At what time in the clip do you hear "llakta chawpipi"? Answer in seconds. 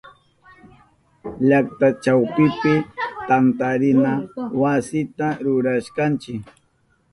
1.49-2.73